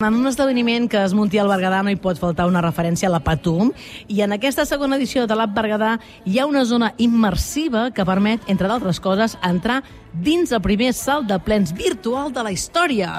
En 0.00 0.14
un 0.14 0.28
esdeveniment 0.30 0.84
que 0.86 1.00
es 1.02 1.10
munti 1.10 1.40
al 1.42 1.48
Berguedà 1.50 1.80
no 1.82 1.90
hi 1.90 1.96
pot 1.98 2.20
faltar 2.22 2.44
una 2.46 2.60
referència 2.62 3.08
a 3.08 3.10
la 3.10 3.18
Patum 3.18 3.72
i 4.06 4.20
en 4.22 4.36
aquesta 4.36 4.62
segona 4.62 4.94
edició 4.94 5.24
de 5.26 5.34
l'App 5.34 5.56
Berguedà 5.56 5.96
hi 6.22 6.38
ha 6.38 6.46
una 6.46 6.62
zona 6.70 6.92
immersiva 7.02 7.88
que 7.90 8.06
permet, 8.06 8.46
entre 8.46 8.70
d'altres 8.70 9.02
coses, 9.02 9.34
entrar 9.42 9.80
dins 10.14 10.54
el 10.54 10.62
primer 10.62 10.92
salt 10.94 11.26
de 11.26 11.40
plens 11.42 11.74
virtual 11.74 12.30
de 12.30 12.46
la 12.46 12.54
història. 12.54 13.10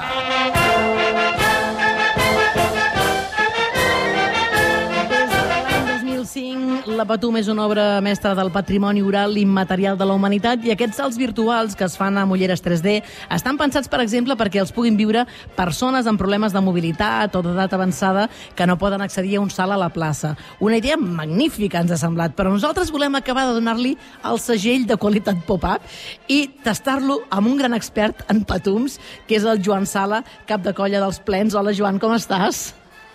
Patum 7.10 7.40
és 7.40 7.48
una 7.50 7.64
obra 7.66 7.84
mestra 8.06 8.36
del 8.38 8.52
patrimoni 8.54 9.02
oral 9.02 9.34
immaterial 9.42 9.96
de 9.98 10.06
la 10.06 10.14
humanitat 10.14 10.62
i 10.68 10.70
aquests 10.70 11.00
salts 11.00 11.16
virtuals 11.18 11.74
que 11.74 11.88
es 11.88 11.96
fan 11.98 12.20
a 12.22 12.26
ulleres 12.30 12.62
3D 12.62 13.00
estan 13.34 13.58
pensats, 13.58 13.90
per 13.90 14.04
exemple, 14.04 14.36
perquè 14.38 14.60
els 14.62 14.70
puguin 14.70 14.94
viure 15.00 15.24
persones 15.56 16.06
amb 16.06 16.22
problemes 16.22 16.54
de 16.54 16.62
mobilitat 16.62 17.34
o 17.34 17.42
d'edat 17.42 17.74
avançada 17.74 18.28
que 18.54 18.68
no 18.70 18.78
poden 18.78 19.02
accedir 19.02 19.40
a 19.40 19.42
un 19.42 19.50
salt 19.50 19.74
a 19.74 19.80
la 19.82 19.90
plaça. 19.90 20.36
Una 20.62 20.78
idea 20.78 21.00
magnífica, 21.02 21.82
ens 21.82 21.96
ha 21.96 21.98
semblat, 21.98 22.36
però 22.38 22.54
nosaltres 22.54 22.94
volem 22.94 23.18
acabar 23.18 23.48
de 23.50 23.58
donar-li 23.58 23.96
el 24.30 24.38
segell 24.38 24.86
de 24.86 25.00
qualitat 25.02 25.42
pop-up 25.50 25.82
i 26.30 26.44
tastar-lo 26.62 27.24
amb 27.34 27.50
un 27.50 27.58
gran 27.58 27.74
expert 27.74 28.22
en 28.30 28.44
patums, 28.46 29.00
que 29.26 29.42
és 29.42 29.50
el 29.50 29.66
Joan 29.66 29.90
Sala, 29.90 30.22
cap 30.46 30.62
de 30.62 30.78
colla 30.78 31.02
dels 31.02 31.18
plens. 31.26 31.58
Hola, 31.58 31.74
Joan, 31.74 31.98
com 31.98 32.14
estàs? 32.14 32.68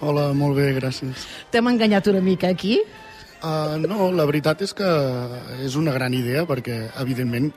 Hola, 0.03 0.33
molt 0.35 0.59
bé, 0.59 0.73
gràcies. 0.83 1.31
T'hem 1.55 1.71
enganyat 1.71 2.11
una 2.11 2.27
mica 2.27 2.51
aquí? 2.51 2.81
Uh, 3.45 3.77
no, 3.85 4.07
la 4.17 4.25
veritat 4.25 4.63
és 4.65 4.71
que 4.73 4.87
és 5.61 5.75
una 5.77 5.93
gran 5.93 6.15
idea 6.17 6.47
perquè, 6.49 6.79
evidentment, 7.03 7.51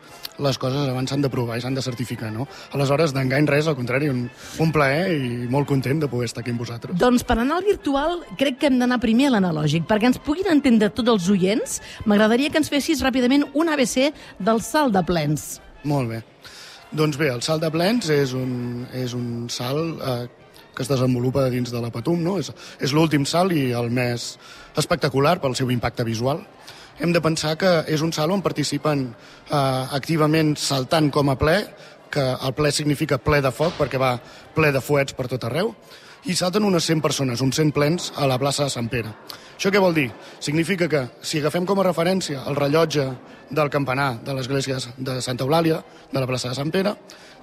les 0.43 0.57
coses 0.59 0.89
abans 0.89 1.07
s'han 1.07 1.21
de 1.23 1.29
provar 1.31 1.55
i 1.55 1.63
s'han 1.63 1.77
de 1.77 1.83
certificar, 1.85 2.27
no? 2.33 2.43
Aleshores, 2.75 3.13
d'engany 3.15 3.47
res, 3.47 3.69
al 3.71 3.77
contrari, 3.77 4.09
un, 4.11 4.25
un 4.63 4.73
plaer 4.75 5.13
i 5.15 5.47
molt 5.53 5.69
content 5.69 6.01
de 6.03 6.09
poder 6.11 6.27
estar 6.27 6.43
aquí 6.43 6.51
amb 6.51 6.65
vosaltres. 6.65 6.97
Doncs 6.99 7.23
per 7.27 7.37
anar 7.39 7.61
al 7.61 7.69
virtual 7.69 8.19
crec 8.41 8.59
que 8.59 8.67
hem 8.67 8.81
d'anar 8.81 8.99
primer 8.99 9.29
a 9.29 9.37
l'analògic. 9.37 9.87
Perquè 9.87 10.11
ens 10.11 10.19
puguin 10.25 10.51
entendre 10.51 10.91
tots 10.91 11.13
els 11.13 11.29
oients, 11.31 11.79
m'agradaria 12.03 12.51
que 12.51 12.59
ens 12.59 12.73
fessis 12.73 13.05
ràpidament 13.05 13.47
un 13.55 13.71
ABC 13.71 14.11
del 14.43 14.59
salt 14.65 14.91
de 14.97 15.05
plens. 15.07 15.53
Molt 15.87 16.11
bé. 16.11 16.19
Doncs 16.91 17.15
bé, 17.19 17.31
el 17.31 17.41
salt 17.43 17.63
de 17.63 17.71
plens 17.71 18.11
és 18.11 18.35
un, 18.35 18.83
és 18.95 19.15
un 19.15 19.47
salt 19.51 20.03
eh, 20.03 20.27
que 20.77 20.85
es 20.85 20.91
desenvolupa 20.91 21.47
dins 21.49 21.73
de 21.73 21.81
la 21.81 21.89
Patum, 21.89 22.21
no? 22.21 22.37
És, 22.37 22.51
és 22.77 22.93
l'últim 22.93 23.25
salt 23.25 23.55
i 23.57 23.71
el 23.73 23.89
més 23.89 24.35
espectacular 24.77 25.39
pel 25.41 25.57
seu 25.57 25.73
impacte 25.73 26.05
visual. 26.05 26.43
Hem 27.01 27.13
de 27.13 27.21
pensar 27.21 27.55
que 27.57 27.71
és 27.89 28.01
un 28.05 28.13
salt 28.13 28.33
on 28.33 28.45
participen 28.45 29.07
eh, 29.09 29.57
activament 29.97 30.53
saltant 30.61 31.09
com 31.13 31.33
a 31.33 31.37
ple, 31.37 31.57
que 32.13 32.23
el 32.23 32.53
ple 32.55 32.71
significa 32.71 33.17
ple 33.17 33.41
de 33.43 33.51
foc 33.51 33.73
perquè 33.77 33.99
va 34.01 34.15
ple 34.55 34.69
de 34.71 34.81
fuets 34.81 35.17
per 35.17 35.27
tot 35.33 35.49
arreu, 35.49 35.73
i 36.29 36.35
salten 36.35 36.65
unes 36.65 36.85
100 36.85 37.01
persones, 37.01 37.41
uns 37.41 37.57
100 37.57 37.73
plens 37.73 38.11
a 38.15 38.27
la 38.29 38.37
plaça 38.41 38.65
de 38.67 38.73
Sant 38.73 38.89
Pere. 38.91 39.13
Això 39.57 39.71
què 39.73 39.81
vol 39.81 39.95
dir? 39.95 40.09
Significa 40.43 40.89
que 40.91 41.03
si 41.25 41.39
agafem 41.41 41.65
com 41.65 41.79
a 41.81 41.85
referència 41.87 42.43
el 42.49 42.57
rellotge 42.57 43.07
del 43.49 43.71
campanar 43.73 44.19
de 44.25 44.35
l'església 44.37 44.77
de 44.97 45.17
Santa 45.21 45.45
Eulàlia, 45.45 45.81
de 46.11 46.19
la 46.19 46.29
plaça 46.29 46.51
de 46.51 46.57
Sant 46.57 46.73
Pere, 46.73 46.93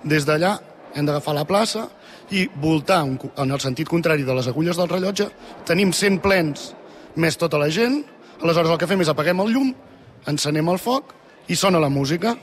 des 0.05 0.27
d'allà 0.29 0.55
hem 0.95 1.07
d'agafar 1.07 1.35
la 1.35 1.47
plaça 1.49 1.89
i 2.35 2.45
voltar 2.61 3.03
en 3.07 3.51
el 3.51 3.61
sentit 3.63 3.89
contrari 3.89 4.25
de 4.27 4.35
les 4.35 4.49
agulles 4.51 4.79
del 4.79 4.91
rellotge. 4.91 5.29
Tenim 5.67 5.93
100 5.95 6.19
plens 6.25 6.73
més 7.21 7.39
tota 7.39 7.61
la 7.61 7.71
gent, 7.71 8.01
aleshores 8.43 8.73
el 8.73 8.81
que 8.81 8.89
fem 8.91 9.05
és 9.05 9.11
apaguem 9.13 9.43
el 9.45 9.53
llum, 9.55 9.71
encenem 10.31 10.69
el 10.73 10.81
foc 10.83 11.15
i 11.49 11.57
sona 11.57 11.83
la 11.83 11.93
música. 11.93 12.35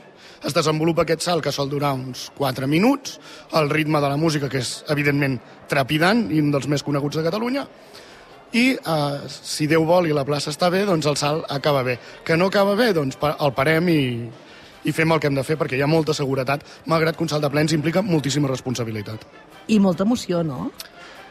Es 0.42 0.56
desenvolupa 0.56 1.04
aquest 1.04 1.22
salt 1.22 1.44
que 1.44 1.52
sol 1.54 1.68
durar 1.70 1.92
uns 1.94 2.30
4 2.38 2.66
minuts, 2.66 3.18
el 3.58 3.70
ritme 3.70 4.00
de 4.00 4.08
la 4.10 4.18
música, 4.18 4.48
que 4.48 4.62
és 4.62 4.80
evidentment 4.90 5.36
trepidant 5.70 6.24
i 6.32 6.40
un 6.42 6.50
dels 6.50 6.66
més 6.70 6.82
coneguts 6.82 7.20
de 7.20 7.26
Catalunya, 7.28 7.66
i 8.52 8.64
eh, 8.76 9.18
si 9.28 9.68
Déu 9.70 9.86
vol 9.88 10.08
i 10.08 10.16
la 10.16 10.26
plaça 10.28 10.50
està 10.52 10.68
bé, 10.72 10.82
doncs 10.88 11.06
el 11.08 11.16
salt 11.16 11.46
acaba 11.52 11.84
bé. 11.86 11.98
Que 12.24 12.36
no 12.36 12.50
acaba 12.50 12.74
bé, 12.76 12.90
doncs 12.96 13.20
el 13.32 13.54
parem 13.56 13.88
i, 13.88 14.02
i 14.84 14.92
fem 14.92 15.12
el 15.12 15.20
que 15.20 15.30
hem 15.30 15.36
de 15.38 15.44
fer 15.46 15.56
perquè 15.60 15.78
hi 15.78 15.84
ha 15.84 15.90
molta 15.90 16.14
seguretat, 16.16 16.64
malgrat 16.90 17.16
que 17.16 17.24
un 17.24 17.30
salt 17.30 17.44
de 17.44 17.50
plens 17.52 17.74
implica 17.76 18.02
moltíssima 18.02 18.50
responsabilitat. 18.50 19.26
I 19.68 19.78
molta 19.78 20.06
emoció, 20.06 20.42
no? 20.42 20.70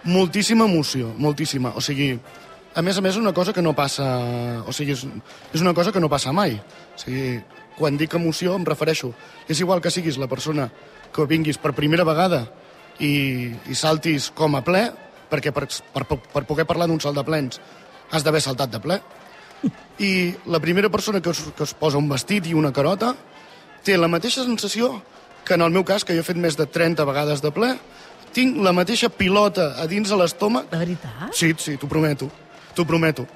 Moltíssima 0.03 0.65
emoció, 0.65 1.11
moltíssima. 1.17 1.73
O 1.75 1.81
sigui, 1.83 2.13
a 2.73 2.81
més 2.81 2.97
a 2.97 3.03
més, 3.03 3.17
una 3.19 3.33
cosa 3.33 3.53
que 3.53 3.61
no 3.61 3.75
passa... 3.75 4.07
O 4.65 4.73
sigui, 4.73 4.95
és, 4.95 5.03
és 5.51 5.61
una 5.61 5.75
cosa 5.77 5.91
que 5.91 5.99
no 5.99 6.09
passa 6.09 6.31
mai. 6.31 6.55
O 6.95 7.01
sigui, 7.01 7.41
quan 7.77 7.99
dic 7.99 8.15
emoció 8.15 8.55
em 8.55 8.65
refereixo... 8.67 9.11
És 9.51 9.59
igual 9.59 9.83
que 9.83 9.91
siguis 9.91 10.17
la 10.21 10.29
persona 10.31 10.69
que 11.11 11.27
vinguis 11.27 11.59
per 11.59 11.75
primera 11.75 12.07
vegada 12.07 12.45
i, 13.03 13.51
i 13.51 13.75
saltis 13.75 14.29
com 14.35 14.55
a 14.55 14.63
ple, 14.63 14.85
perquè 15.31 15.51
per, 15.51 15.67
per, 15.67 16.05
per 16.07 16.45
poder 16.47 16.65
parlar 16.69 16.87
d'un 16.87 17.01
salt 17.03 17.19
de 17.19 17.25
plens 17.27 17.59
has 18.11 18.23
d'haver 18.23 18.41
saltat 18.43 18.71
de 18.71 18.79
ple. 18.83 18.99
I 20.07 20.11
la 20.47 20.63
primera 20.63 20.89
persona 20.89 21.21
que 21.21 21.35
es, 21.35 21.43
que 21.55 21.67
es 21.67 21.75
posa 21.75 21.99
un 21.99 22.09
vestit 22.09 22.47
i 22.47 22.55
una 22.57 22.71
carota 22.71 23.13
té 23.85 23.97
la 23.97 24.09
mateixa 24.11 24.43
sensació 24.45 25.01
que 25.45 25.55
en 25.57 25.65
el 25.65 25.71
meu 25.73 25.83
cas, 25.83 26.05
que 26.05 26.13
jo 26.13 26.21
he 26.21 26.27
fet 26.27 26.37
més 26.37 26.57
de 26.57 26.67
30 26.69 27.05
vegades 27.07 27.41
de 27.41 27.51
ple, 27.53 27.73
tinc 28.35 28.57
la 28.63 28.73
mateixa 28.75 29.09
pilota 29.09 29.73
a 29.81 29.87
dins 29.89 30.09
de 30.09 30.17
l'estómac. 30.17 30.69
De 30.71 30.79
veritat? 30.79 31.29
Sí, 31.35 31.53
sí, 31.59 31.77
t'ho 31.77 31.89
prometo. 31.91 32.29
T'ho 32.75 32.85
prometo. 32.87 33.27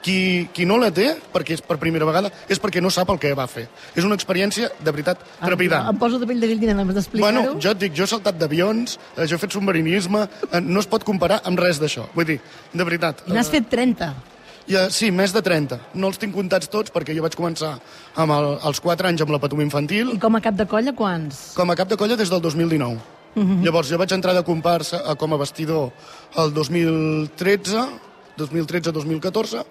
Qui, 0.00 0.48
qui 0.56 0.64
no 0.64 0.78
la 0.80 0.88
té, 0.96 1.10
perquè 1.28 1.52
és 1.58 1.60
per 1.60 1.76
primera 1.76 2.06
vegada, 2.08 2.30
és 2.48 2.58
perquè 2.58 2.80
no 2.80 2.88
sap 2.88 3.10
el 3.12 3.18
que 3.20 3.34
va 3.36 3.44
fer. 3.50 3.66
És 3.92 4.06
una 4.08 4.16
experiència, 4.16 4.70
de 4.80 4.94
veritat, 4.96 5.20
trepidant. 5.42 5.84
Em, 5.84 5.92
em 5.92 6.00
poso 6.00 6.18
de 6.18 6.28
pell 6.30 6.40
de 6.40 6.48
gallina, 6.54 6.78
només 6.78 6.96
d'explicar-ho. 6.96 7.42
Bueno, 7.42 7.60
jo 7.60 7.74
et 7.74 7.82
dic, 7.82 7.92
jo 7.98 8.06
he 8.06 8.10
saltat 8.14 8.38
d'avions, 8.40 8.96
eh, 9.18 9.26
jo 9.28 9.36
he 9.36 9.42
fet 9.42 9.52
submarinisme, 9.52 10.24
eh, 10.48 10.62
no 10.64 10.80
es 10.80 10.88
pot 10.88 11.04
comparar 11.04 11.42
amb 11.44 11.60
res 11.60 11.82
d'això. 11.82 12.08
Vull 12.16 12.30
dir, 12.32 12.38
de 12.72 12.88
veritat. 12.88 13.20
I 13.28 13.36
n'has 13.36 13.52
fet 13.52 13.68
30. 13.68 14.14
Ja, 14.70 14.84
sí, 14.94 15.08
més 15.10 15.32
de 15.34 15.42
30. 15.42 15.80
No 15.98 16.12
els 16.12 16.18
tinc 16.22 16.34
comptats 16.36 16.70
tots 16.70 16.92
perquè 16.94 17.14
jo 17.16 17.24
vaig 17.24 17.34
començar 17.34 17.72
amb 18.14 18.34
el, 18.36 18.50
als 18.68 18.78
4 18.82 19.08
anys 19.08 19.24
amb 19.24 19.32
la 19.34 19.40
patum 19.42 19.62
infantil. 19.64 20.12
I 20.14 20.20
com 20.22 20.38
a 20.38 20.40
cap 20.44 20.54
de 20.54 20.66
colla, 20.70 20.94
quants? 20.94 21.50
Com 21.58 21.72
a 21.72 21.76
cap 21.78 21.90
de 21.90 21.98
colla 21.98 22.18
des 22.20 22.30
del 22.30 22.42
2019. 22.44 23.00
Uh 23.34 23.42
-huh. 23.42 23.64
Llavors, 23.64 23.90
jo 23.90 23.98
vaig 23.98 24.12
entrar 24.12 24.34
de 24.34 24.44
comparsa 24.44 25.02
a, 25.06 25.14
com 25.14 25.32
a 25.34 25.36
vestidor 25.36 25.90
el 26.36 26.54
2013, 26.54 27.78
2013-2014, 28.38 29.64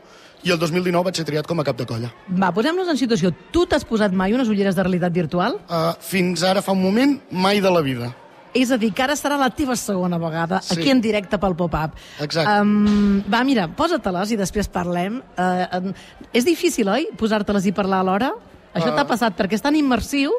i 0.44 0.52
el 0.52 0.60
2019 0.60 1.04
vaig 1.04 1.16
ser 1.16 1.26
triat 1.26 1.48
com 1.48 1.60
a 1.60 1.64
cap 1.64 1.78
de 1.78 1.86
colla. 1.86 2.14
Va, 2.28 2.52
posem-nos 2.52 2.88
en 2.88 2.98
situació. 2.98 3.34
Tu 3.52 3.66
t'has 3.66 3.86
posat 3.86 4.12
mai 4.12 4.34
unes 4.34 4.48
ulleres 4.48 4.76
de 4.76 4.84
realitat 4.84 5.14
virtual? 5.14 5.60
Uh, 5.70 5.94
fins 6.00 6.44
ara, 6.44 6.62
fa 6.62 6.72
un 6.72 6.82
moment, 6.82 7.20
mai 7.32 7.62
de 7.62 7.72
la 7.72 7.82
vida. 7.82 8.16
És 8.54 8.72
a 8.72 8.78
dir, 8.82 8.90
que 8.94 9.04
ara 9.04 9.14
serà 9.16 9.38
la 9.38 9.50
teva 9.54 9.76
segona 9.78 10.18
vegada, 10.18 10.62
Sí. 10.62 10.74
aquí 10.80 10.90
en 10.90 11.02
directe 11.02 11.38
pel 11.38 11.56
pop-up. 11.56 11.92
Exacte. 12.20 12.50
Um, 12.62 13.22
va, 13.30 13.44
mira, 13.44 13.68
posa-te-les 13.68 14.32
i 14.32 14.38
després 14.38 14.68
parlem. 14.68 15.22
Uh, 15.38 15.92
és 16.34 16.46
difícil, 16.46 16.88
oi, 16.90 17.10
posar-te-les 17.18 17.68
i 17.68 17.72
parlar 17.72 18.00
alhora? 18.00 18.32
Això 18.74 18.92
Ah. 18.92 18.96
t'ha 18.96 19.06
passat 19.08 19.38
perquè 19.38 19.54
és 19.54 19.62
tan 19.62 19.76
immersiu. 19.76 20.32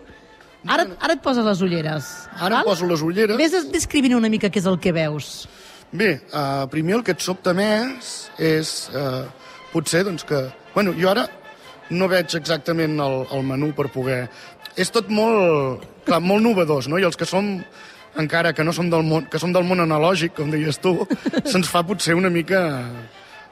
Ara, 0.67 0.89
ara 1.01 1.15
et 1.15 1.23
poses 1.23 1.45
les 1.45 1.61
ulleres. 1.63 2.29
Ara 2.39 2.59
em 2.59 2.65
poso 2.65 2.87
les 2.87 3.01
ulleres. 3.01 3.37
Vés 3.39 3.71
descrivint 3.73 4.15
una 4.15 4.29
mica 4.29 4.51
què 4.51 4.59
és 4.59 4.67
el 4.67 4.79
que 4.79 4.93
veus. 4.93 5.49
Bé, 5.93 6.21
uh, 6.35 6.67
primer 6.69 6.97
el 6.97 7.03
que 7.03 7.13
et 7.13 7.21
sobta 7.21 7.55
més 7.55 8.31
és 8.39 8.91
uh, 8.95 9.25
potser 9.73 10.05
doncs, 10.05 10.25
que... 10.25 10.53
Bueno, 10.75 10.93
jo 10.99 11.09
ara 11.11 11.29
no 11.91 12.07
veig 12.09 12.35
exactament 12.35 12.99
el, 13.01 13.27
el 13.33 13.43
menú 13.43 13.73
per 13.75 13.89
poder... 13.91 14.29
És 14.77 14.91
tot 14.91 15.09
molt, 15.11 15.83
clar, 16.07 16.21
molt 16.21 16.43
novedós, 16.45 16.87
no? 16.89 16.99
I 16.99 17.03
els 17.09 17.17
que 17.17 17.27
som 17.27 17.65
encara 18.19 18.53
que 18.53 18.65
no 18.65 18.73
som 18.73 18.91
del 18.91 19.05
món, 19.07 19.29
que 19.31 19.39
som 19.39 19.53
del 19.55 19.65
món 19.69 19.81
analògic, 19.85 20.35
com 20.35 20.51
deies 20.51 20.79
tu, 20.83 20.97
se'ns 21.51 21.69
fa 21.71 21.85
potser 21.87 22.15
una 22.19 22.31
mica... 22.31 22.65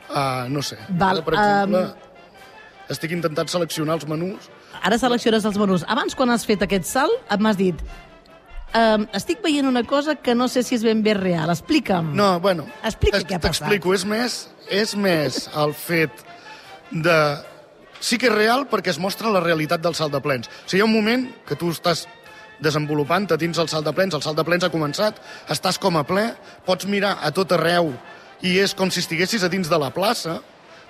Uh, 0.09 0.49
no 0.49 0.63
sé. 0.65 0.79
Val, 0.89 1.21
per 1.23 1.35
exemple, 1.37 1.83
um, 1.93 2.89
estic 2.89 3.13
intentant 3.13 3.51
seleccionar 3.53 3.99
els 3.99 4.07
menús. 4.09 4.47
Ara 4.81 4.97
selecciones 4.97 5.45
els 5.45 5.59
menús. 5.61 5.85
Abans, 5.87 6.15
quan 6.17 6.31
has 6.33 6.47
fet 6.49 6.63
aquest 6.65 6.87
salt, 6.89 7.13
m'has 7.45 7.59
dit 7.61 7.77
um, 8.73 9.05
estic 9.13 9.43
veient 9.45 9.69
una 9.69 9.83
cosa 9.85 10.15
que 10.17 10.35
no 10.35 10.49
sé 10.49 10.63
si 10.65 10.79
és 10.79 10.85
ben 10.87 11.03
bé 11.05 11.13
real. 11.19 11.53
Explica'm. 11.53 12.15
No, 12.17 12.39
bueno, 12.41 12.65
Explica 12.83 13.21
es- 13.21 13.27
què 13.29 13.37
ha 13.37 13.43
passat. 13.43 13.67
T'explico, 13.67 13.93
és 13.93 14.07
més, 14.09 14.39
és 14.71 14.97
més 14.97 15.45
el 15.55 15.77
fet 15.77 16.25
de... 16.91 17.19
Sí 18.01 18.15
que 18.17 18.29
és 18.31 18.35
real 18.35 18.65
perquè 18.71 18.93
es 18.95 18.99
mostra 19.03 19.29
la 19.35 19.41
realitat 19.43 19.83
del 19.83 19.97
salt 19.99 20.15
de 20.15 20.21
plens. 20.25 20.47
O 20.49 20.69
sigui, 20.71 20.79
hi 20.81 20.85
ha 20.85 20.89
un 20.89 20.95
moment 20.95 21.29
que 21.45 21.57
tu 21.59 21.69
estàs 21.75 22.07
desenvolupant-te 22.65 23.39
dins 23.41 23.59
el 23.59 23.69
salt 23.71 23.87
de 23.87 23.95
plens, 23.95 24.15
el 24.15 24.23
salt 24.25 24.39
de 24.39 24.45
plens 24.47 24.65
ha 24.67 24.73
començat, 24.73 25.19
estàs 25.51 25.79
com 25.81 25.97
a 25.99 26.05
ple, 26.07 26.31
pots 26.67 26.89
mirar 26.91 27.17
a 27.23 27.33
tot 27.35 27.53
arreu 27.55 27.93
i 28.43 28.57
és 28.63 28.75
com 28.75 28.91
si 28.91 29.03
estiguessis 29.03 29.45
a 29.45 29.51
dins 29.51 29.71
de 29.71 29.79
la 29.79 29.91
plaça, 29.95 30.39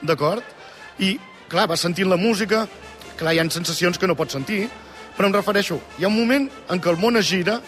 d'acord? 0.03 0.45
I, 0.99 1.17
clar, 1.49 1.69
vas 1.69 1.85
sentint 1.85 2.09
la 2.11 2.21
música, 2.21 2.67
clar, 3.17 3.35
hi 3.35 3.41
ha 3.41 3.49
sensacions 3.51 3.99
que 3.99 4.09
no 4.09 4.17
pots 4.19 4.37
sentir, 4.37 4.67
però 5.17 5.29
em 5.29 5.35
refereixo, 5.35 5.81
hi 5.99 6.05
ha 6.05 6.13
un 6.13 6.19
moment 6.19 6.49
en 6.71 6.81
què 6.81 6.93
el 6.93 7.01
món 7.01 7.17
es 7.21 7.29
gira, 7.29 7.59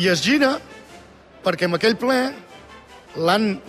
i 0.00 0.08
es 0.08 0.22
gira 0.24 0.56
perquè 1.44 1.68
amb 1.68 1.78
aquell 1.78 1.96
ple 2.00 2.20
l'han, 3.16 3.60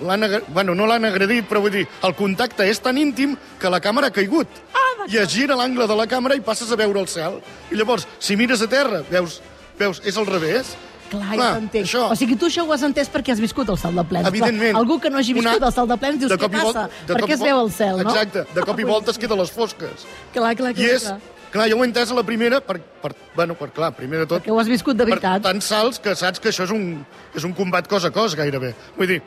bueno, 0.54 0.76
no 0.78 0.88
l'han 0.90 1.06
agredit, 1.10 1.48
però 1.50 1.62
vull 1.64 1.74
dir, 1.74 1.86
el 2.06 2.16
contacte 2.18 2.68
és 2.70 2.80
tan 2.82 2.98
íntim 3.02 3.36
que 3.60 3.72
la 3.74 3.82
càmera 3.82 4.12
ha 4.12 4.16
caigut. 4.16 4.48
Ah, 4.74 5.08
I 5.10 5.18
es 5.24 5.32
gira 5.34 5.58
l'angle 5.58 5.88
de 5.90 5.98
la 5.98 6.06
càmera 6.10 6.38
i 6.38 6.44
passes 6.46 6.72
a 6.72 6.78
veure 6.78 7.02
el 7.02 7.10
cel. 7.10 7.40
I 7.72 7.80
llavors, 7.80 8.06
si 8.20 8.38
mires 8.38 8.62
a 8.62 8.70
terra, 8.70 9.02
veus, 9.10 9.40
veus 9.81 10.01
és 10.06 10.18
al 10.22 10.30
revés, 10.30 10.75
Clar, 11.12 11.33
Clar, 11.36 11.38
ja 11.51 11.56
t'entenc. 11.60 11.83
això- 11.86 12.06
O 12.07 12.16
sigui, 12.16 12.38
tu 12.39 12.45
això 12.48 12.63
ho 12.63 12.72
has 12.72 12.83
entès 12.88 13.10
perquè 13.12 13.33
has 13.33 13.39
viscut 13.44 13.68
el 13.68 13.78
salt 13.78 13.98
de 14.00 14.04
plens. 14.07 14.28
Evidentment. 14.30 14.72
Però 14.72 14.80
algú 14.80 14.95
que 15.04 15.10
no 15.12 15.18
hagi 15.19 15.33
viscut 15.36 15.57
Una- 15.57 15.68
el 15.68 15.74
salt 15.75 15.89
de 15.92 15.98
plens 15.98 16.19
dius, 16.22 16.31
de 16.31 16.38
què 16.38 16.48
i 16.48 16.56
passa? 16.56 16.86
de 17.07 17.13
Per 17.18 17.24
què 17.25 17.30
i 17.30 17.33
es 17.33 17.42
veu 17.42 17.60
el 17.66 17.72
cel, 17.72 17.98
no? 18.00 18.10
Exacte, 18.13 18.45
de 18.56 18.62
cop 18.63 18.80
i 18.80 18.83
volta 18.88 19.12
es 19.12 19.18
queda 19.19 19.33
a 19.36 19.38
les 19.42 19.51
fosques. 19.51 20.06
Clar, 20.31 20.56
clar, 20.56 20.72
I 20.72 20.74
clar. 20.74 20.88
és... 20.95 21.04
clar. 21.04 21.19
Clar, 21.51 21.68
jo 21.69 21.75
ho 21.75 21.83
he 21.83 21.88
entès 21.89 22.10
a 22.10 22.16
la 22.16 22.24
primera, 22.24 22.62
per, 22.63 22.80
per, 22.80 23.12
bueno, 23.36 23.56
per, 23.60 23.68
clar, 23.75 23.89
primer 23.94 24.19
de 24.19 24.25
tot... 24.25 24.39
Perquè 24.42 24.54
ho 24.56 24.60
has 24.62 24.69
viscut 24.72 24.95
de 24.95 25.04
per 25.04 25.18
veritat. 25.19 25.42
tants 25.44 25.66
salts 25.68 26.00
que 26.00 26.16
saps 26.16 26.39
que 26.39 26.48
això 26.48 26.63
és 26.63 26.72
un, 26.72 27.06
és 27.36 27.44
un 27.44 27.51
combat 27.51 27.86
cos 27.92 28.06
a 28.07 28.10
cos, 28.16 28.38
gairebé. 28.39 28.74
Vull 28.95 29.07
dir, 29.12 29.22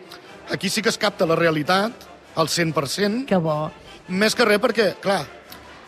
aquí 0.50 0.70
sí 0.70 0.80
que 0.80 0.88
es 0.88 0.96
capta 0.96 1.26
la 1.28 1.36
realitat 1.36 1.92
al 2.34 2.48
100%, 2.48 3.26
Que 3.26 3.36
bo. 3.36 3.70
més 4.08 4.34
que 4.34 4.42
res 4.46 4.58
perquè, 4.58 4.94
clar, 5.04 5.26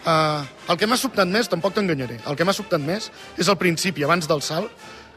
uh, 0.07 0.45
el 0.71 0.79
que 0.81 0.87
m'ha 0.89 0.99
sobtat 1.01 1.29
més, 1.29 1.49
tampoc 1.53 1.75
t'enganyaré, 1.77 2.21
el 2.27 2.37
que 2.39 2.47
m'ha 2.47 2.55
sobtat 2.57 2.81
més 2.83 3.11
és 3.37 3.49
al 3.53 3.59
principi, 3.61 4.05
abans 4.07 4.29
del 4.31 4.43
salt, 4.43 4.71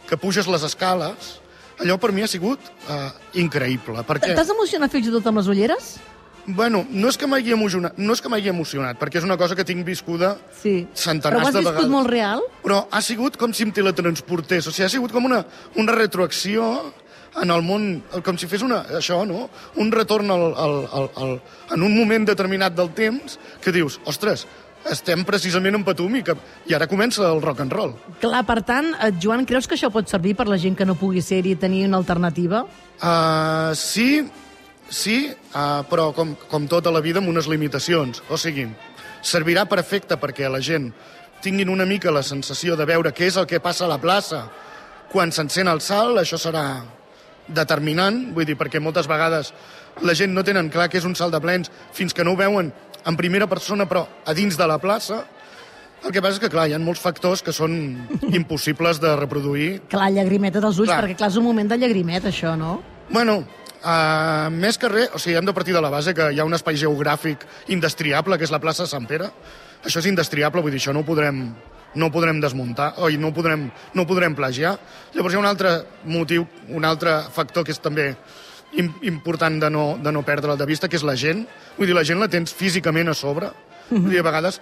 que 0.10 0.18
puges 0.18 0.48
les 0.50 0.64
escales, 0.66 1.36
allò 1.80 1.98
per 2.02 2.12
mi 2.12 2.24
ha 2.26 2.28
sigut 2.28 2.60
uh, 2.90 3.10
increïble, 3.40 4.04
perquè... 4.08 4.34
T'has 4.36 4.50
emocionat 4.56 4.92
fins 4.92 5.08
i 5.08 5.14
tot 5.14 5.28
amb 5.30 5.40
les 5.42 5.48
ulleres? 5.52 5.98
Bueno, 6.50 6.82
no 6.90 7.12
és 7.12 7.18
que 7.20 7.28
m'hagi 7.30 7.52
emocionat, 7.54 7.98
no 8.02 8.16
és 8.16 8.22
que 8.26 8.30
m'hagi 8.32 8.50
emocionat, 8.50 8.98
perquè 8.98 9.20
és 9.20 9.26
una 9.28 9.36
cosa 9.38 9.54
que 9.56 9.66
tinc 9.68 9.86
viscuda 9.86 10.32
Sí. 10.58 10.88
centenars 10.98 11.36
Però 11.36 11.44
ho 11.44 11.48
has 11.48 11.54
de 11.54 11.60
viscut 11.60 11.76
vegades. 11.76 11.92
molt 11.94 12.10
real? 12.10 12.42
Però 12.64 12.80
ha 12.90 13.02
sigut 13.06 13.38
com 13.38 13.54
si 13.54 13.68
em 13.68 13.74
teletransportés, 13.76 14.66
o 14.66 14.72
sigui, 14.74 14.88
ha 14.88 14.90
sigut 14.90 15.14
com 15.14 15.28
una, 15.30 15.44
una 15.78 15.94
retroacció 15.94 16.72
en 17.44 17.52
el 17.54 17.62
món, 17.62 18.02
com 18.26 18.40
si 18.42 18.48
fes 18.50 18.64
una, 18.66 18.80
això, 18.98 19.20
no? 19.30 19.44
Un 19.78 19.92
retorn 19.94 20.32
al, 20.34 20.48
al, 20.58 20.80
al, 20.90 21.10
al, 21.22 21.36
en 21.76 21.86
un 21.86 21.94
moment 21.94 22.26
determinat 22.26 22.74
del 22.74 22.90
temps 22.98 23.38
que 23.62 23.72
dius, 23.76 24.00
ostres, 24.10 24.48
estem 24.88 25.26
precisament 25.28 25.76
en 25.76 25.84
Patum 25.84 26.16
i, 26.16 26.24
que, 26.24 26.36
i 26.70 26.76
ara 26.78 26.88
comença 26.88 27.26
el 27.28 27.42
rock 27.44 27.64
and 27.66 27.74
roll. 27.76 27.96
Clar, 28.22 28.44
per 28.48 28.62
tant, 28.68 28.94
eh, 28.96 29.12
Joan, 29.22 29.46
creus 29.50 29.68
que 29.68 29.76
això 29.76 29.92
pot 29.92 30.08
servir 30.10 30.36
per 30.40 30.48
la 30.48 30.58
gent 30.62 30.78
que 30.78 30.88
no 30.88 30.96
pugui 31.00 31.24
ser-hi 31.26 31.56
i 31.58 31.60
tenir 31.60 31.86
una 31.88 32.00
alternativa? 32.00 32.64
Uh, 33.00 33.76
sí, 33.76 34.24
sí, 34.90 35.20
uh, 35.54 35.84
però 35.90 36.10
com, 36.16 36.36
com 36.50 36.68
tota 36.72 36.94
la 36.94 37.04
vida 37.04 37.20
amb 37.20 37.32
unes 37.32 37.50
limitacions. 37.52 38.24
O 38.30 38.40
sigui, 38.40 38.70
servirà 39.22 39.66
perfecte 39.70 40.18
perquè 40.20 40.48
la 40.52 40.64
gent 40.64 40.92
tinguin 41.44 41.70
una 41.72 41.86
mica 41.88 42.12
la 42.12 42.24
sensació 42.24 42.76
de 42.76 42.88
veure 42.88 43.14
què 43.16 43.28
és 43.30 43.38
el 43.40 43.48
que 43.48 43.62
passa 43.64 43.86
a 43.86 43.92
la 43.92 44.00
plaça 44.00 44.46
quan 45.10 45.32
s'encén 45.32 45.70
el 45.72 45.82
salt, 45.82 46.20
això 46.20 46.38
serà 46.38 46.64
determinant, 47.50 48.28
vull 48.36 48.46
dir, 48.46 48.58
perquè 48.60 48.82
moltes 48.84 49.08
vegades 49.10 49.54
la 50.06 50.14
gent 50.16 50.36
no 50.36 50.44
tenen 50.46 50.70
clar 50.72 50.88
què 50.92 51.00
és 51.00 51.08
un 51.08 51.16
salt 51.18 51.34
de 51.34 51.42
plens 51.44 51.72
fins 51.96 52.14
que 52.14 52.24
no 52.24 52.36
ho 52.36 52.40
veuen 52.40 52.70
en 53.10 53.18
primera 53.18 53.48
persona, 53.50 53.88
però 53.90 54.06
a 54.26 54.34
dins 54.38 54.58
de 54.58 54.68
la 54.70 54.80
plaça. 54.82 55.24
El 56.00 56.14
que 56.16 56.22
passa 56.24 56.38
és 56.38 56.44
que, 56.46 56.52
clar, 56.52 56.70
hi 56.70 56.76
ha 56.78 56.80
molts 56.80 57.02
factors 57.04 57.42
que 57.44 57.52
són 57.52 57.74
impossibles 58.40 59.02
de 59.04 59.16
reproduir 59.20 59.70
Clar, 59.92 60.12
llagrimeta 60.16 60.62
dels 60.64 60.78
ulls, 60.80 60.92
Clar. 60.92 61.02
perquè 61.04 61.18
clar, 61.20 61.32
és 61.34 61.40
un 61.42 61.48
moment 61.50 61.68
de 61.68 61.80
llagrimet, 61.82 62.30
això, 62.30 62.54
no? 62.60 62.78
Bueno, 63.10 63.42
uh, 63.82 64.48
més 64.54 64.80
que 64.80 64.92
res, 64.92 65.10
o 65.12 65.20
sigui, 65.20 65.36
hem 65.40 65.50
de 65.50 65.56
partir 65.58 65.76
de 65.76 65.82
la 65.84 65.92
base 65.92 66.14
que 66.16 66.30
hi 66.32 66.40
ha 66.40 66.48
un 66.48 66.56
espai 66.56 66.80
geogràfic 66.80 67.44
indestriable, 67.76 68.38
que 68.40 68.48
és 68.48 68.54
la 68.54 68.62
plaça 68.64 68.86
de 68.86 68.94
Sant 68.94 69.10
Pere. 69.10 69.28
Això 69.84 70.00
és 70.00 70.08
indestriable, 70.08 70.64
vull 70.64 70.72
dir, 70.72 70.80
això 70.80 70.96
no 70.96 71.04
ho 71.04 71.08
podrem, 71.08 71.42
no 72.00 72.08
ho 72.08 72.14
podrem 72.14 72.40
desmuntar, 72.40 72.94
oi, 73.04 73.18
no 73.20 73.34
ho 73.34 73.36
podrem, 73.36 73.68
no 73.96 74.06
ho 74.06 74.08
podrem 74.08 74.38
plagiar. 74.38 74.78
Llavors 75.18 75.36
hi 75.36 75.40
ha 75.40 75.44
un 75.44 75.50
altre 75.50 75.74
motiu, 76.08 76.48
un 76.70 76.88
altre 76.88 77.26
factor 77.36 77.68
que 77.68 77.76
és 77.76 77.84
també 77.84 78.14
important 78.78 79.62
de 79.62 79.70
no, 79.70 79.86
de 80.02 80.12
no 80.12 80.24
perdre 80.26 80.56
de 80.58 80.68
vista, 80.70 80.88
que 80.88 81.00
és 81.00 81.06
la 81.08 81.16
gent. 81.18 81.46
Vull 81.78 81.90
dir, 81.90 81.96
la 81.98 82.06
gent 82.06 82.20
la 82.22 82.30
tens 82.30 82.54
físicament 82.54 83.10
a 83.10 83.18
sobre. 83.18 83.52
Vull 83.90 84.12
dir, 84.12 84.20
a 84.22 84.28
vegades 84.28 84.60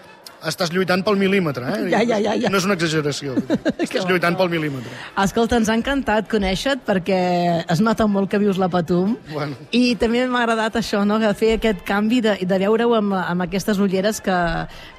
estàs 0.47 0.71
lluitant 0.73 1.03
pel 1.05 1.17
mil·límetre, 1.19 1.67
eh? 1.67 1.89
Ja, 1.91 2.01
ja, 2.07 2.17
ja, 2.23 2.33
ja. 2.39 2.51
No 2.51 2.59
és 2.59 2.65
una 2.67 2.75
exageració. 2.77 3.35
Estàs 3.83 4.05
lluitant 4.07 4.37
pel 4.39 4.49
mil·límetre. 4.51 4.91
Escolta, 5.23 5.57
ens 5.59 5.69
ha 5.69 5.75
encantat 5.77 6.29
conèixer-te 6.31 6.85
perquè 6.87 7.19
es 7.67 7.81
nota 7.83 8.07
molt 8.07 8.31
que 8.31 8.39
vius 8.41 8.59
la 8.61 8.69
Patum 8.71 9.15
Bueno. 9.31 9.57
i 9.75 9.95
també 9.99 10.23
m'ha 10.27 10.43
agradat 10.45 10.77
això, 10.79 11.03
no? 11.07 11.19
de 11.19 11.31
fer 11.37 11.53
aquest 11.57 11.83
canvi 11.87 12.21
de, 12.23 12.37
de 12.47 12.59
veure-ho 12.63 12.95
amb, 12.97 13.15
amb 13.19 13.45
aquestes 13.47 13.79
ulleres 13.83 14.21
que, 14.23 14.35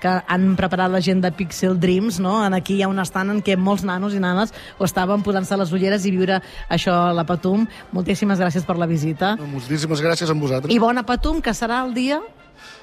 que 0.02 0.14
han 0.26 0.48
preparat 0.58 0.92
la 0.92 1.00
gent 1.04 1.22
de 1.24 1.32
Pixel 1.32 1.78
Dreams. 1.80 2.20
No? 2.24 2.38
En 2.46 2.56
aquí 2.56 2.78
hi 2.78 2.82
ha 2.84 2.90
un 2.92 3.00
estant 3.02 3.32
en 3.32 3.42
què 3.44 3.56
molts 3.56 3.84
nanos 3.88 4.16
i 4.16 4.22
nanes 4.22 4.52
ho 4.78 4.86
estaven 4.88 5.24
posant-se 5.26 5.56
les 5.58 5.72
ulleres 5.72 6.04
i 6.08 6.14
viure 6.14 6.40
això 6.68 6.96
a 7.08 7.12
la 7.16 7.24
Patum. 7.28 7.66
Moltíssimes 7.96 8.40
gràcies 8.40 8.66
per 8.68 8.78
la 8.78 8.88
visita. 8.90 9.36
Moltíssimes 9.40 10.02
gràcies 10.04 10.30
a 10.30 10.36
vosaltres. 10.38 10.74
I 10.74 10.78
bona 10.82 11.04
Patum, 11.08 11.40
que 11.42 11.54
serà 11.56 11.84
el 11.86 11.94
dia... 11.96 12.20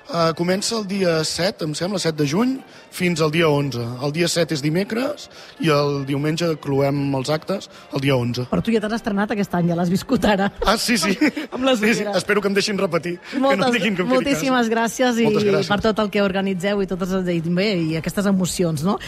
Uh, 0.05 0.35
comença 0.37 0.75
el 0.77 0.83
dia 0.85 1.23
7, 1.25 1.65
em 1.65 1.73
sembla, 1.73 1.97
7 1.97 2.13
de 2.19 2.27
juny, 2.29 2.51
fins 2.93 3.21
al 3.25 3.31
dia 3.33 3.47
11. 3.49 3.81
El 4.05 4.13
dia 4.13 4.27
7 4.29 4.53
és 4.53 4.61
dimecres 4.61 5.25
i 5.65 5.71
el 5.73 6.03
diumenge 6.05 6.51
cloem 6.61 6.99
els 7.17 7.31
actes 7.33 7.69
el 7.91 8.03
dia 8.03 8.13
11. 8.15 8.45
Però 8.51 8.61
tu 8.61 8.73
ja 8.73 8.81
t'has 8.83 8.93
estrenat 8.99 9.33
aquest 9.33 9.55
any, 9.57 9.71
ja 9.71 9.77
l'has 9.79 9.89
viscut 9.89 10.27
ara. 10.29 10.51
Ah, 10.65 10.77
sí, 10.77 10.99
sí. 11.01 11.15
Amb 11.49 11.65
les 11.65 11.81
sí, 11.81 11.93
sí. 11.97 12.05
Espero 12.13 12.43
que 12.43 12.51
em 12.51 12.57
deixin 12.57 12.77
repetir. 12.77 13.17
que 13.31 13.39
no 13.41 13.49
Moltes, 13.49 13.73
diguin 13.79 13.97
que 13.97 14.05
em 14.05 14.13
moltíssimes 14.13 14.69
gràcies 14.71 15.19
i 15.19 15.25
Moltes 15.27 15.47
gràcies. 15.49 15.71
per 15.73 15.79
tot 15.89 16.03
el 16.05 16.13
que 16.13 16.21
organitzeu 16.21 16.81
i 16.85 16.87
totes 16.89 17.15
bé, 17.25 17.69
i 17.75 17.97
aquestes 17.97 18.29
emocions, 18.29 18.85
no? 18.85 18.99